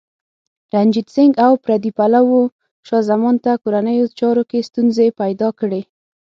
رنجیت 0.73 1.07
سنګ 1.15 1.33
او 1.45 1.51
پردي 1.63 1.91
پلوو 1.97 2.41
شاه 2.87 3.03
زمان 3.09 3.35
ته 3.43 3.51
کورنیو 3.63 4.05
چارو 4.19 4.43
کې 4.49 4.67
ستونزې 4.69 5.07
پیدا 5.19 5.49
کړې. 5.59 5.81